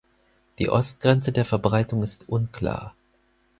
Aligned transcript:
Die 0.57 0.67
Ostgrenze 0.71 1.31
der 1.31 1.45
Verbreitung 1.45 2.01
ist 2.01 2.27
unklar. 2.27 2.95